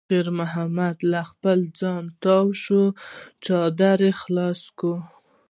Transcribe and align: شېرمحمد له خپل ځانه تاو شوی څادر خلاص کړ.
شېرمحمد 0.09 0.97
له 1.11 1.21
خپل 1.31 1.59
ځانه 1.79 2.11
تاو 2.23 2.45
شوی 2.63 2.87
څادر 3.43 3.99
خلاص 4.21 4.61
کړ. 4.79 4.95